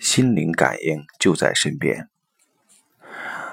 [0.00, 2.08] 心灵感应就在身边。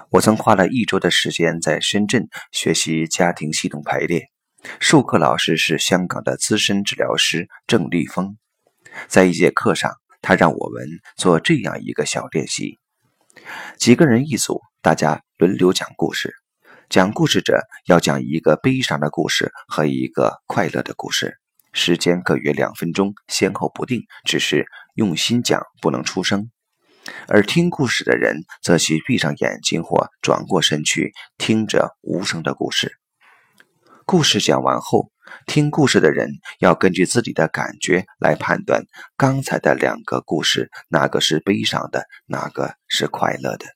[0.09, 4.29] 我曾花了一周的时间在深圳学习家庭系统排列，
[4.79, 8.37] 授课老师是香港的资深治疗师郑立峰。
[9.09, 9.91] 在一节课上，
[10.21, 10.87] 他让我们
[11.17, 12.79] 做这样一个小练习：
[13.77, 16.33] 几个人一组，大家轮流讲故事。
[16.87, 21.37] 讲故事者要讲一个悲伤的故事和一个快乐的故事，
[21.73, 24.65] 时间各约两分钟，先后不定，只是
[24.97, 26.49] 用心讲，不能出声。
[27.27, 32.97] 而听故事的人则需闭上眼睛或转过身去，听着无声的故事。
[34.07, 35.11] 故事讲完后，
[35.45, 38.85] 听故事的人要根据自己的感觉来判断
[39.15, 43.67] 刚才的两个故事哪个是悲伤的，哪个是快乐的。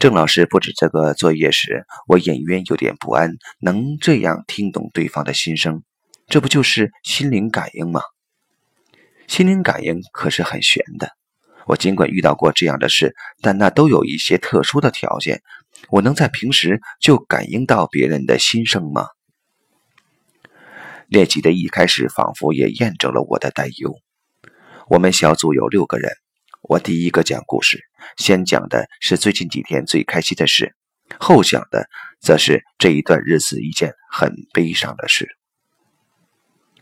[0.00, 3.30] 郑老师布置这个作业时，我隐约有点不安。
[3.60, 5.84] 能这样听懂对方的心声，
[6.26, 8.00] 这不就是心灵感应吗？
[9.34, 11.10] 心灵感应可是很玄的。
[11.66, 15.42] 我尽管遇到过这样的事，但那都有一些特殊的条件。
[15.88, 19.08] 我能在平时就感应到别人的心声吗？
[21.08, 23.96] 练习的一开始，仿佛也验证了我的担忧。
[24.86, 26.12] 我们小组有六个人。
[26.62, 27.80] 我第一个讲故事，
[28.16, 30.76] 先讲的是最近几天最开心的事，
[31.18, 31.88] 后讲的
[32.20, 35.28] 则是这一段日子一件很悲伤的事。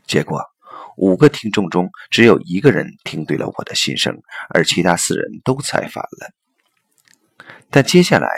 [0.07, 0.43] 结果，
[0.97, 6.33] 五个听众中只有一个人听对了我的心声，而其他四人都猜反了。
[7.71, 8.29] 但接下来，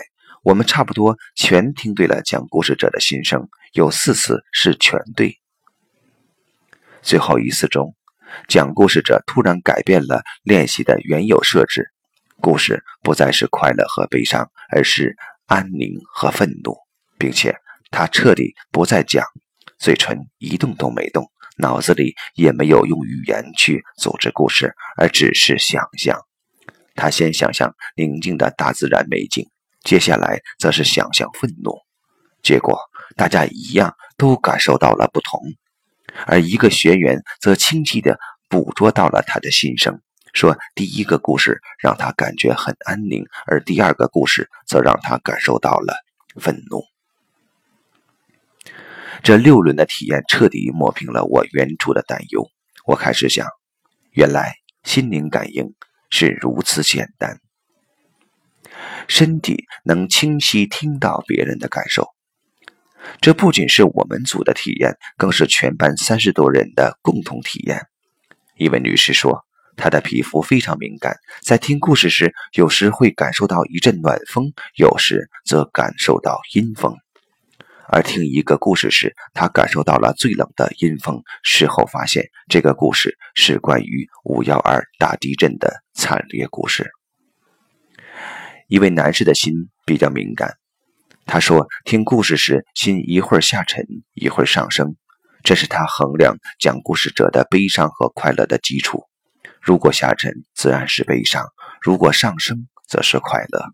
[0.42, 5.38] 我们差不多全听对了讲故事者的心声，有四次是全对。
[7.02, 7.94] 最后一次中。
[8.48, 11.92] 讲故事者突然改变了练习的原有设置，
[12.40, 15.14] 故事不再是快乐和悲伤，而是
[15.46, 16.76] 安宁和愤怒，
[17.16, 17.54] 并且
[17.92, 19.24] 他彻底不再讲，
[19.78, 26.18] 嘴唇一动都没动，脑子里也没有用语言去组织故事，而只是想象。
[26.94, 29.46] 他先想象宁静的大自然美景，
[29.82, 31.72] 接下来则是想象愤怒，
[32.42, 32.78] 结果
[33.16, 35.40] 大家一样都感受到了不同。
[36.26, 40.00] 而一个学员则清晰地捕捉到了他的心声，
[40.32, 45.94] 说：“第一个故事让他感觉很安宁，而第二个故事则让他感受到了
[46.40, 46.84] 愤怒。”
[49.22, 52.48] 这六轮的体验彻底抹平了我原初的担忧。
[52.86, 53.46] 我开始想，
[54.10, 55.74] 原来心灵感应
[56.10, 57.40] 是如此简单，
[59.08, 62.08] 身体能清晰听到别人的感受。
[63.20, 67.86] 这不仅是我们组的体验，更是全班三十多人的共同体验。
[68.56, 69.44] 一位女士说，
[69.76, 76.96] 她的皮肤非常敏感，在听故事时，有时会感受到一阵暖风，有时则感受到阴风。
[77.88, 81.22] 而听一个故事时，他感受到了最冷的阴风。
[81.42, 86.90] 事后发现，这个故事是关于五幺二大地震的惨烈故事。
[88.68, 89.52] 一位男士的心
[89.84, 90.56] 比较敏感。
[91.26, 94.96] 他说：“听故事时，心一会儿下沉，一会儿上升，
[95.42, 99.04] 这是他衡量讲故事者的悲伤和快乐的基础。
[99.60, 101.44] 如果下沉，自然是悲伤；
[101.80, 103.70] 如果上升，则是快乐。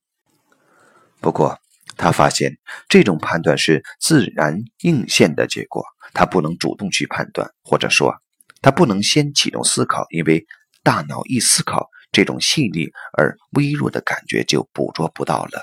[1.21, 1.59] 不过，
[2.00, 2.56] 他发现
[2.88, 5.84] 这种判断是自然应现的结果，
[6.14, 8.14] 他不能主动去判断，或者说，
[8.62, 10.46] 他不能先启动思考，因为
[10.82, 15.62] 大脑一思考，这种细腻而微弱的感觉就捕捉不到了。”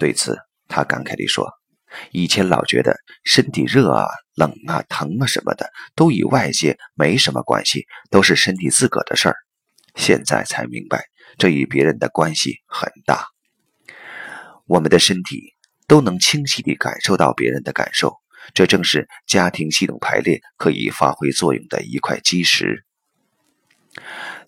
[0.00, 0.38] 对此，
[0.68, 1.52] 他感慨地说
[2.10, 4.06] ：“以前老觉得身体热啊、
[4.36, 9.36] 冷啊、疼啊什么的，都与外界没什么关系，都是身体自个的事儿。
[9.96, 11.04] 现在才明白，
[11.36, 13.26] 这与别人的关系很大。
[14.66, 15.54] 我们的身体
[15.86, 18.16] 都能清晰地感受到别人的感受，
[18.54, 22.84] 这正是家庭系统排列可以发挥作用的一块基石。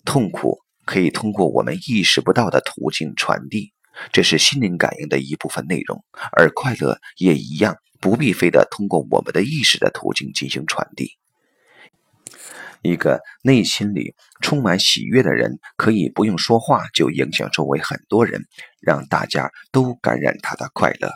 [0.03, 3.73] 痛苦可以通过我们意识不到的途径传递。”
[4.11, 11.17] 这是心灵感应的一部分内容，而快乐也一样，不必非得通过我们的意识的途径进行传递。
[12.85, 18.45] 一个内心里充满喜悦的人，可以不用说话就影响周围很多人，
[18.79, 21.11] 让大家都感染他的快乐。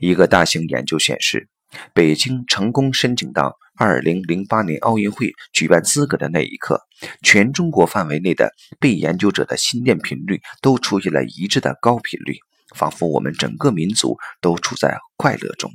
[0.00, 1.48] 一个大型研究显示，
[1.92, 3.56] 北京成功申请到。
[3.76, 6.80] 二零零八年奥运会举办资格的那一刻，
[7.24, 12.36] 全中国范围内的被研究者的心电频率都出现了一致的高频率，
[12.72, 15.72] 仿佛我们整个民族都处在快乐中。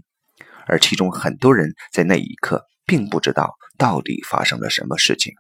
[0.66, 5.34] 而其中很多人在那一刻并不知道到底发生了什么事情。